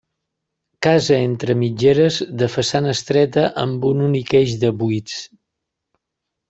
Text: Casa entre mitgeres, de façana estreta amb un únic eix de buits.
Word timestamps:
Casa 0.85 1.17
entre 1.25 1.55
mitgeres, 1.59 2.17
de 2.43 2.49
façana 2.55 2.91
estreta 2.97 3.47
amb 3.67 3.89
un 3.93 4.05
únic 4.09 4.35
eix 4.43 4.57
de 4.65 4.77
buits. 4.83 5.25